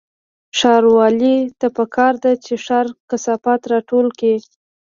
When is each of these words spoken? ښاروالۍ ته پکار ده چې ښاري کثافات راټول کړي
ښاروالۍ 0.57 1.37
ته 1.59 1.67
پکار 1.77 2.13
ده 2.23 2.31
چې 2.45 2.53
ښاري 2.65 2.91
کثافات 3.09 3.61
راټول 3.73 4.07
کړي 4.19 4.35